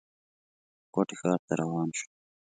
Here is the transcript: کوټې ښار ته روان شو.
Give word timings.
کوټې 0.93 1.15
ښار 1.19 1.39
ته 1.47 1.53
روان 1.61 1.89
شو. 1.97 2.07